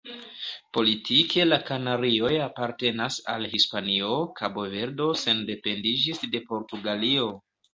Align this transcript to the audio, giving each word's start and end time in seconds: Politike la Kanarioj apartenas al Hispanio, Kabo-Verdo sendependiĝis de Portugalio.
Politike 0.77 1.43
la 1.49 1.59
Kanarioj 1.67 2.31
apartenas 2.45 3.19
al 3.35 3.47
Hispanio, 3.53 4.09
Kabo-Verdo 4.41 5.11
sendependiĝis 5.27 6.25
de 6.33 6.43
Portugalio. 6.51 7.31